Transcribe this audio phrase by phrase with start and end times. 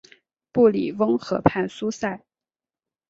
[0.51, 2.25] 布里翁河畔苏塞。